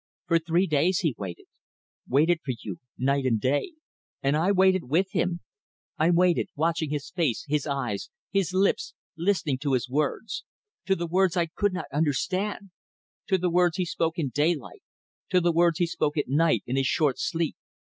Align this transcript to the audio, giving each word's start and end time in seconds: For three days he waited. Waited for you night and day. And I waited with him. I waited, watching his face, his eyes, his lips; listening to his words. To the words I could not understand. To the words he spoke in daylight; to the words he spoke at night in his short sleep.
For 0.25 0.39
three 0.39 0.65
days 0.65 1.01
he 1.01 1.13
waited. 1.15 1.45
Waited 2.07 2.39
for 2.43 2.53
you 2.63 2.79
night 2.97 3.23
and 3.23 3.39
day. 3.39 3.73
And 4.23 4.35
I 4.35 4.51
waited 4.51 4.85
with 4.89 5.11
him. 5.11 5.41
I 5.99 6.09
waited, 6.09 6.49
watching 6.55 6.89
his 6.89 7.11
face, 7.11 7.45
his 7.47 7.67
eyes, 7.67 8.09
his 8.31 8.51
lips; 8.51 8.95
listening 9.15 9.59
to 9.59 9.73
his 9.73 9.87
words. 9.87 10.43
To 10.87 10.95
the 10.95 11.05
words 11.05 11.37
I 11.37 11.45
could 11.45 11.73
not 11.73 11.85
understand. 11.93 12.71
To 13.27 13.37
the 13.37 13.51
words 13.51 13.77
he 13.77 13.85
spoke 13.85 14.17
in 14.17 14.29
daylight; 14.29 14.81
to 15.29 15.39
the 15.39 15.51
words 15.51 15.77
he 15.77 15.85
spoke 15.85 16.17
at 16.17 16.27
night 16.27 16.63
in 16.65 16.77
his 16.77 16.87
short 16.87 17.19
sleep. 17.19 17.55